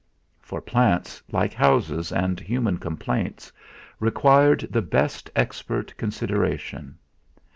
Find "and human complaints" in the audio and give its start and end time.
2.11-3.51